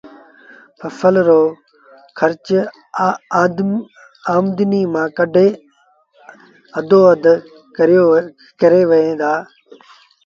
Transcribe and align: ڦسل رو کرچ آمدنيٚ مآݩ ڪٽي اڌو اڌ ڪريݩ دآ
ڦسل 0.79 1.15
رو 1.27 1.41
کرچ 2.17 2.47
آمدنيٚ 4.35 4.89
مآݩ 4.93 5.09
ڪٽي 5.17 5.47
اڌو 6.77 7.01
اڌ 7.11 7.23
ڪريݩ 8.57 9.17
دآ 9.21 9.33